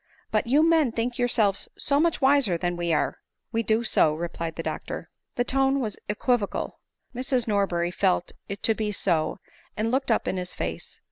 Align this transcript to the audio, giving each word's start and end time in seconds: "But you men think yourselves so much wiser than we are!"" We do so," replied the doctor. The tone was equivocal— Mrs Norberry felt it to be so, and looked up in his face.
"But 0.31 0.47
you 0.47 0.67
men 0.67 0.91
think 0.91 1.19
yourselves 1.19 1.69
so 1.77 1.99
much 1.99 2.21
wiser 2.21 2.57
than 2.57 2.75
we 2.75 2.91
are!"" 2.91 3.19
We 3.51 3.61
do 3.61 3.83
so," 3.83 4.15
replied 4.15 4.55
the 4.55 4.63
doctor. 4.63 5.11
The 5.35 5.43
tone 5.43 5.79
was 5.79 5.95
equivocal— 6.09 6.79
Mrs 7.15 7.47
Norberry 7.47 7.91
felt 7.91 8.31
it 8.49 8.63
to 8.63 8.73
be 8.73 8.91
so, 8.91 9.37
and 9.77 9.91
looked 9.91 10.09
up 10.09 10.27
in 10.27 10.37
his 10.37 10.53
face. 10.55 10.99